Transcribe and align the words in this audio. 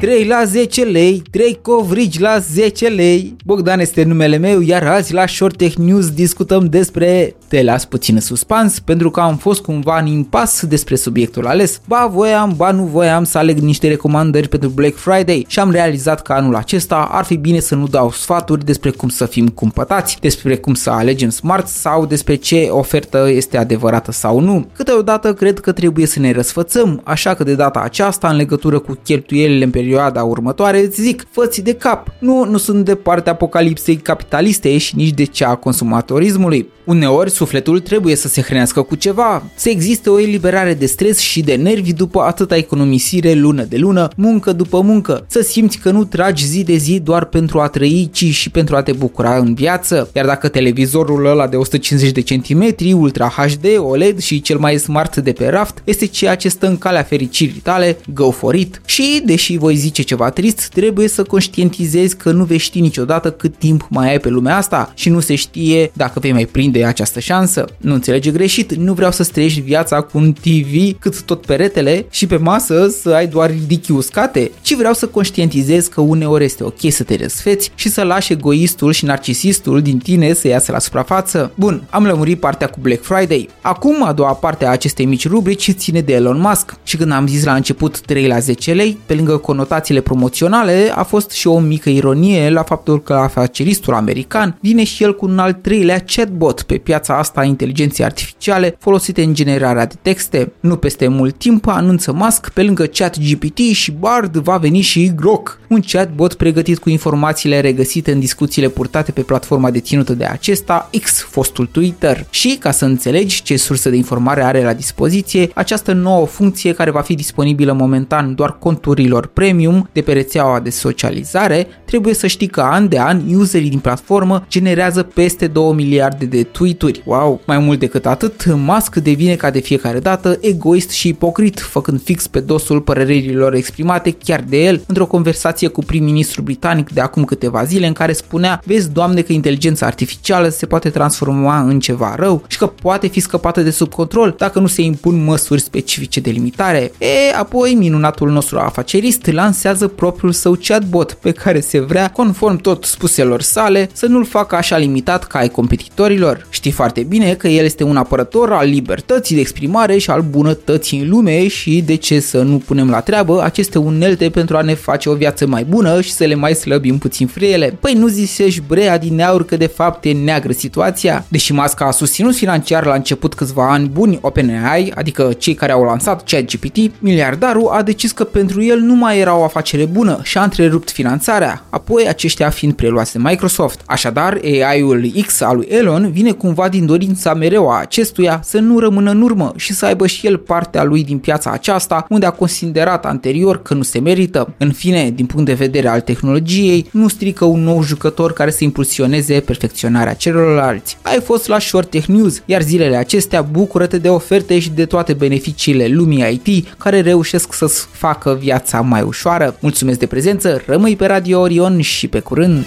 3 0.00 0.26
la 0.26 0.44
10 0.44 0.84
lei, 0.84 1.22
3 1.30 1.58
covrigi 1.62 2.20
la 2.20 2.38
10 2.54 2.88
lei. 2.88 3.36
Bogdan 3.44 3.80
este 3.80 4.02
numele 4.02 4.36
meu, 4.36 4.60
iar 4.60 4.86
azi 4.86 5.12
la 5.12 5.26
Short 5.26 5.56
Tech 5.56 5.74
News 5.74 6.10
discutăm 6.10 6.66
despre 6.66 7.34
te 7.48 7.62
las 7.62 7.84
puțin 7.84 8.20
suspans 8.20 8.80
pentru 8.80 9.10
că 9.10 9.20
am 9.20 9.36
fost 9.36 9.62
cumva 9.62 9.98
în 9.98 10.06
impas 10.06 10.66
despre 10.66 10.96
subiectul 10.96 11.46
ales. 11.46 11.80
Ba 11.86 12.08
voiam, 12.12 12.54
ba 12.56 12.70
nu 12.70 12.82
voiam 12.82 13.24
să 13.24 13.38
aleg 13.38 13.58
niște 13.58 13.88
recomandări 13.88 14.48
pentru 14.48 14.68
Black 14.68 14.96
Friday 14.96 15.44
și 15.48 15.58
am 15.58 15.70
realizat 15.70 16.22
că 16.22 16.32
anul 16.32 16.54
acesta 16.54 17.08
ar 17.10 17.24
fi 17.24 17.36
bine 17.36 17.60
să 17.60 17.74
nu 17.74 17.86
dau 17.86 18.10
sfaturi 18.10 18.64
despre 18.64 18.90
cum 18.90 19.08
să 19.08 19.26
fim 19.26 19.48
cumpătați, 19.48 20.18
despre 20.20 20.56
cum 20.56 20.74
să 20.74 20.90
alegem 20.90 21.28
smart 21.28 21.66
sau 21.66 22.06
despre 22.06 22.34
ce 22.34 22.68
ofertă 22.70 23.28
este 23.30 23.56
adevărată 23.56 24.12
sau 24.12 24.40
nu. 24.40 24.66
Câteodată 24.72 25.34
cred 25.34 25.60
că 25.60 25.72
trebuie 25.72 26.06
să 26.06 26.20
ne 26.20 26.32
răsfățăm, 26.32 27.00
așa 27.04 27.34
că 27.34 27.44
de 27.44 27.54
data 27.54 27.80
aceasta 27.80 28.28
în 28.28 28.36
legătură 28.36 28.78
cu 28.78 28.98
cheltuielile 29.04 29.64
în 29.64 29.70
perioada 29.70 30.22
următoare 30.22 30.84
zic, 30.84 31.26
făți 31.30 31.62
de 31.62 31.72
cap. 31.72 32.08
Nu, 32.18 32.44
nu 32.44 32.56
sunt 32.56 32.84
de 32.84 32.94
partea 32.94 33.32
apocalipsei 33.32 33.96
capitaliste 33.96 34.78
și 34.78 34.96
nici 34.96 35.14
de 35.14 35.24
cea 35.24 35.48
a 35.48 35.54
consumatorismului. 35.54 36.68
Uneori 36.84 37.30
sufletul 37.36 37.80
trebuie 37.80 38.16
să 38.16 38.28
se 38.28 38.42
hrănească 38.42 38.82
cu 38.82 38.94
ceva, 38.94 39.42
să 39.54 39.68
existe 39.68 40.10
o 40.10 40.20
eliberare 40.20 40.74
de 40.74 40.86
stres 40.86 41.18
și 41.18 41.40
de 41.42 41.54
nervi 41.54 41.92
după 41.92 42.20
atâta 42.20 42.56
economisire 42.56 43.32
lună 43.32 43.62
de 43.62 43.76
lună, 43.76 44.08
muncă 44.16 44.52
după 44.52 44.80
muncă, 44.80 45.24
să 45.28 45.40
simți 45.40 45.78
că 45.78 45.90
nu 45.90 46.04
tragi 46.04 46.46
zi 46.46 46.62
de 46.62 46.76
zi 46.76 47.00
doar 47.00 47.24
pentru 47.24 47.60
a 47.60 47.68
trăi, 47.68 48.10
ci 48.12 48.24
și 48.24 48.50
pentru 48.50 48.76
a 48.76 48.82
te 48.82 48.92
bucura 48.92 49.36
în 49.36 49.54
viață. 49.54 50.10
Iar 50.14 50.26
dacă 50.26 50.48
televizorul 50.48 51.26
ăla 51.26 51.46
de 51.46 51.56
150 51.56 52.12
de 52.12 52.20
centimetri, 52.20 52.92
Ultra 52.92 53.28
HD, 53.28 53.66
OLED 53.78 54.18
și 54.18 54.40
cel 54.40 54.58
mai 54.58 54.78
smart 54.78 55.16
de 55.16 55.32
pe 55.32 55.48
raft 55.48 55.82
este 55.84 56.06
ceea 56.06 56.34
ce 56.34 56.48
stă 56.48 56.66
în 56.66 56.78
calea 56.78 57.02
fericirii 57.02 57.60
tale, 57.62 57.98
go 58.14 58.30
for 58.30 58.54
it. 58.54 58.80
Și, 58.84 59.22
deși 59.24 59.56
voi 59.56 59.74
zice 59.74 60.02
ceva 60.02 60.30
trist, 60.30 60.68
trebuie 60.68 61.08
să 61.08 61.22
conștientizezi 61.22 62.16
că 62.16 62.30
nu 62.30 62.44
vei 62.44 62.58
ști 62.58 62.80
niciodată 62.80 63.30
cât 63.30 63.56
timp 63.56 63.86
mai 63.90 64.10
ai 64.10 64.18
pe 64.18 64.28
lumea 64.28 64.56
asta 64.56 64.92
și 64.94 65.08
nu 65.08 65.20
se 65.20 65.34
știe 65.34 65.90
dacă 65.92 66.18
vei 66.18 66.32
mai 66.32 66.46
prinde 66.46 66.84
această 66.84 67.20
șansă. 67.26 67.64
Nu 67.78 67.94
înțelege 67.94 68.30
greșit, 68.30 68.74
nu 68.74 68.92
vreau 68.92 69.10
să 69.10 69.22
strești 69.22 69.60
viața 69.60 70.00
cu 70.00 70.18
un 70.18 70.32
TV 70.32 70.98
cât 70.98 71.22
tot 71.22 71.46
peretele 71.46 72.06
și 72.10 72.26
pe 72.26 72.36
masă 72.36 72.88
să 72.88 73.10
ai 73.10 73.26
doar 73.26 73.50
ridichii 73.50 73.94
uscate, 73.94 74.50
ci 74.62 74.74
vreau 74.74 74.92
să 74.92 75.06
conștientizezi 75.06 75.90
că 75.90 76.00
uneori 76.00 76.44
este 76.44 76.64
ok 76.64 76.80
să 76.88 77.02
te 77.02 77.16
răsfeți 77.16 77.70
și 77.74 77.88
să 77.88 78.02
lași 78.02 78.32
egoistul 78.32 78.92
și 78.92 79.04
narcisistul 79.04 79.82
din 79.82 79.98
tine 79.98 80.32
să 80.32 80.48
iasă 80.48 80.72
la 80.72 80.78
suprafață. 80.78 81.52
Bun, 81.54 81.82
am 81.90 82.04
lămurit 82.04 82.40
partea 82.40 82.66
cu 82.66 82.78
Black 82.80 83.02
Friday. 83.02 83.48
Acum, 83.60 84.02
a 84.02 84.12
doua 84.12 84.32
parte 84.32 84.66
a 84.66 84.70
acestei 84.70 85.04
mici 85.04 85.28
rubrici 85.28 85.70
ține 85.72 86.00
de 86.00 86.12
Elon 86.12 86.40
Musk 86.40 86.74
și 86.84 86.96
când 86.96 87.12
am 87.12 87.26
zis 87.26 87.44
la 87.44 87.54
început 87.54 88.00
3 88.00 88.26
la 88.26 88.38
10 88.38 88.72
lei, 88.72 88.98
pe 89.06 89.14
lângă 89.14 89.36
conotațiile 89.36 90.00
promoționale, 90.00 90.92
a 90.94 91.02
fost 91.02 91.30
și 91.30 91.46
o 91.46 91.58
mică 91.58 91.90
ironie 91.90 92.50
la 92.50 92.62
faptul 92.62 93.02
că 93.02 93.12
afaceristul 93.12 93.94
american 93.94 94.58
vine 94.60 94.84
și 94.84 95.02
el 95.02 95.16
cu 95.16 95.26
un 95.26 95.38
al 95.38 95.52
treilea 95.52 96.04
chatbot 96.06 96.62
pe 96.62 96.76
piața 96.76 97.15
asta 97.18 97.40
a 97.40 97.44
inteligenței 97.44 98.04
artificiale 98.04 98.76
folosite 98.78 99.22
în 99.22 99.34
generarea 99.34 99.86
de 99.86 99.94
texte. 100.02 100.52
Nu 100.60 100.76
peste 100.76 101.08
mult 101.08 101.38
timp 101.38 101.66
anunță 101.66 102.12
Musk, 102.12 102.48
pe 102.48 102.62
lângă 102.62 102.84
ChatGPT 102.84 103.58
și 103.58 103.92
Bard 103.92 104.36
va 104.36 104.56
veni 104.56 104.80
și 104.80 105.12
Grok, 105.14 105.60
un 105.68 105.80
chatbot 105.80 106.34
pregătit 106.34 106.78
cu 106.78 106.90
informațiile 106.90 107.60
regăsite 107.60 108.12
în 108.12 108.20
discuțiile 108.20 108.68
purtate 108.68 109.12
pe 109.12 109.20
platforma 109.20 109.70
deținută 109.70 110.14
de 110.14 110.24
acesta, 110.24 110.90
X, 111.02 111.22
fostul 111.22 111.66
Twitter. 111.66 112.26
Și, 112.30 112.56
ca 112.60 112.70
să 112.70 112.84
înțelegi 112.84 113.42
ce 113.42 113.56
sursă 113.56 113.90
de 113.90 113.96
informare 113.96 114.42
are 114.42 114.62
la 114.62 114.72
dispoziție, 114.72 115.50
această 115.54 115.92
nouă 115.92 116.26
funcție 116.26 116.72
care 116.72 116.90
va 116.90 117.00
fi 117.00 117.14
disponibilă 117.14 117.72
momentan 117.72 118.34
doar 118.34 118.58
conturilor 118.58 119.26
premium 119.26 119.88
de 119.92 120.00
pe 120.00 120.12
rețeaua 120.12 120.60
de 120.60 120.70
socializare, 120.70 121.66
trebuie 121.84 122.14
să 122.14 122.26
știi 122.26 122.46
că 122.46 122.60
an 122.60 122.88
de 122.88 122.98
an 122.98 123.34
userii 123.34 123.70
din 123.70 123.78
platformă 123.78 124.44
generează 124.48 125.02
peste 125.02 125.46
2 125.46 125.72
miliarde 125.72 126.24
de 126.24 126.42
tweet-uri. 126.42 127.02
Wow! 127.06 127.40
Mai 127.44 127.58
mult 127.58 127.78
decât 127.78 128.06
atât, 128.06 128.44
Musk 128.54 128.96
devine 128.96 129.34
ca 129.34 129.50
de 129.50 129.58
fiecare 129.58 129.98
dată 129.98 130.38
egoist 130.40 130.90
și 130.90 131.08
ipocrit, 131.08 131.60
făcând 131.60 132.02
fix 132.02 132.26
pe 132.26 132.40
dosul 132.40 132.80
părerilor 132.80 133.54
exprimate 133.54 134.10
chiar 134.10 134.44
de 134.48 134.64
el 134.64 134.82
într-o 134.86 135.06
conversație 135.06 135.68
cu 135.68 135.84
prim-ministru 135.84 136.42
britanic 136.42 136.92
de 136.92 137.00
acum 137.00 137.24
câteva 137.24 137.64
zile 137.64 137.86
în 137.86 137.92
care 137.92 138.12
spunea 138.12 138.62
Vezi, 138.64 138.90
doamne, 138.90 139.20
că 139.20 139.32
inteligența 139.32 139.86
artificială 139.86 140.48
se 140.48 140.66
poate 140.66 140.90
transforma 140.90 141.60
în 141.60 141.80
ceva 141.80 142.14
rău 142.14 142.42
și 142.46 142.58
că 142.58 142.66
poate 142.66 143.06
fi 143.06 143.20
scăpată 143.20 143.62
de 143.62 143.70
sub 143.70 143.92
control 143.92 144.34
dacă 144.38 144.58
nu 144.58 144.66
se 144.66 144.82
impun 144.82 145.24
măsuri 145.24 145.60
specifice 145.60 146.20
de 146.20 146.30
limitare. 146.30 146.92
E, 146.98 147.36
apoi 147.36 147.74
minunatul 147.74 148.30
nostru 148.30 148.58
afacerist 148.58 149.26
lansează 149.26 149.88
propriul 149.88 150.32
său 150.32 150.58
chatbot 150.62 151.12
pe 151.12 151.30
care 151.30 151.60
se 151.60 151.80
vrea, 151.80 152.10
conform 152.10 152.56
tot 152.56 152.84
spuselor 152.84 153.40
sale, 153.40 153.88
să 153.92 154.06
nu-l 154.06 154.24
facă 154.24 154.56
așa 154.56 154.76
limitat 154.76 155.24
ca 155.24 155.38
ai 155.38 155.48
competitorilor. 155.48 156.46
Știi 156.50 156.70
foarte 156.70 156.94
bine 157.02 157.34
că 157.34 157.48
el 157.48 157.64
este 157.64 157.84
un 157.84 157.96
apărător 157.96 158.52
al 158.52 158.68
libertății 158.68 159.34
de 159.34 159.40
exprimare 159.40 159.98
și 159.98 160.10
al 160.10 160.20
bunătății 160.20 161.00
în 161.00 161.08
lume 161.08 161.48
și 161.48 161.82
de 161.86 161.94
ce 161.94 162.20
să 162.20 162.42
nu 162.42 162.56
punem 162.56 162.90
la 162.90 163.00
treabă 163.00 163.42
aceste 163.42 163.78
unelte 163.78 164.30
pentru 164.30 164.56
a 164.56 164.60
ne 164.60 164.74
face 164.74 165.08
o 165.08 165.14
viață 165.14 165.46
mai 165.46 165.64
bună 165.64 166.00
și 166.00 166.12
să 166.12 166.24
le 166.24 166.34
mai 166.34 166.54
slăbim 166.54 166.98
puțin 166.98 167.26
friele. 167.26 167.76
Păi 167.80 167.92
nu 167.92 168.06
zisești 168.06 168.62
brea 168.66 168.98
din 168.98 169.20
aur 169.20 169.44
că 169.44 169.56
de 169.56 169.66
fapt 169.66 170.04
e 170.04 170.12
neagră 170.12 170.52
situația? 170.52 171.24
Deși 171.28 171.52
Masca 171.52 171.84
a 171.84 171.90
susținut 171.90 172.34
financiar 172.34 172.86
la 172.86 172.94
început 172.94 173.34
câțiva 173.34 173.70
ani 173.72 173.88
buni 173.88 174.18
OpenAI, 174.20 174.92
adică 174.94 175.32
cei 175.38 175.54
care 175.54 175.72
au 175.72 175.84
lansat 175.84 176.24
ChatGPT, 176.24 176.76
miliardarul 176.98 177.68
a 177.68 177.82
decis 177.82 178.12
că 178.12 178.24
pentru 178.24 178.62
el 178.62 178.78
nu 178.78 178.94
mai 178.94 179.18
era 179.18 179.36
o 179.36 179.44
afacere 179.44 179.84
bună 179.84 180.20
și 180.22 180.38
a 180.38 180.42
întrerupt 180.42 180.90
finanțarea, 180.90 181.64
apoi 181.70 182.08
aceștia 182.08 182.50
fiind 182.50 182.74
preluați 182.74 183.12
de 183.12 183.18
Microsoft. 183.22 183.80
Așadar, 183.86 184.40
AI-ul 184.44 185.10
X 185.26 185.40
al 185.40 185.56
lui 185.56 185.66
Elon 185.70 186.10
vine 186.10 186.30
cumva 186.30 186.68
din 186.68 186.85
dorința 186.86 187.34
mereu 187.34 187.70
a 187.70 187.80
acestuia 187.80 188.40
să 188.44 188.58
nu 188.58 188.78
rămână 188.78 189.10
în 189.10 189.22
urmă 189.22 189.52
și 189.56 189.72
să 189.72 189.86
aibă 189.86 190.06
și 190.06 190.26
el 190.26 190.36
partea 190.36 190.84
lui 190.84 191.04
din 191.04 191.18
piața 191.18 191.50
aceasta, 191.50 192.06
unde 192.08 192.26
a 192.26 192.30
considerat 192.30 193.06
anterior 193.06 193.62
că 193.62 193.74
nu 193.74 193.82
se 193.82 193.98
merită. 193.98 194.54
În 194.58 194.72
fine, 194.72 195.10
din 195.14 195.26
punct 195.26 195.46
de 195.46 195.52
vedere 195.52 195.88
al 195.88 196.00
tehnologiei, 196.00 196.88
nu 196.90 197.08
strică 197.08 197.44
un 197.44 197.62
nou 197.62 197.82
jucător 197.82 198.32
care 198.32 198.50
să 198.50 198.64
impulsioneze 198.64 199.40
perfecționarea 199.40 200.14
celorlalți. 200.14 200.98
Ai 201.02 201.20
fost 201.20 201.46
la 201.48 201.58
Short 201.58 201.90
Tech 201.90 202.06
News, 202.06 202.42
iar 202.44 202.62
zilele 202.62 202.96
acestea 202.96 203.42
bucură-te 203.42 203.98
de 203.98 204.08
oferte 204.08 204.58
și 204.58 204.70
de 204.70 204.84
toate 204.84 205.12
beneficiile 205.12 205.86
lumii 205.86 206.40
IT 206.44 206.68
care 206.78 207.00
reușesc 207.00 207.52
să-ți 207.52 207.86
facă 207.90 208.36
viața 208.40 208.80
mai 208.80 209.02
ușoară. 209.02 209.56
Mulțumesc 209.60 209.98
de 209.98 210.06
prezență, 210.06 210.62
rămâi 210.66 210.96
pe 210.96 211.06
Radio 211.06 211.40
Orion 211.40 211.80
și 211.80 212.08
pe 212.08 212.20
curând! 212.20 212.64